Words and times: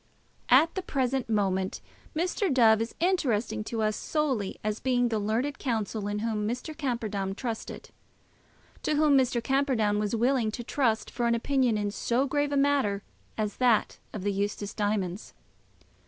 At 0.49 0.73
the 0.73 0.81
present 0.81 1.29
moment 1.29 1.79
Mr. 2.15 2.51
Dove 2.51 2.81
is 2.81 2.95
interesting 2.99 3.63
to 3.65 3.83
us 3.83 3.95
solely 3.95 4.57
as 4.63 4.79
being 4.79 5.09
the 5.09 5.19
learned 5.19 5.59
counsel 5.59 6.07
in 6.07 6.17
whom 6.25 6.47
Mr. 6.47 6.75
Camperdown 6.75 7.35
trusted, 7.35 7.91
to 8.81 8.95
whom 8.95 9.15
Mr. 9.15 9.43
Camperdown 9.43 9.99
was 9.99 10.15
willing 10.15 10.49
to 10.53 10.63
trust 10.63 11.11
for 11.11 11.27
an 11.27 11.35
opinion 11.35 11.77
in 11.77 11.91
so 11.91 12.25
grave 12.25 12.51
a 12.51 12.57
matter 12.57 13.03
as 13.37 13.57
that 13.57 13.99
of 14.11 14.23
the 14.23 14.33
Eustace 14.33 14.73
diamonds. 14.73 15.35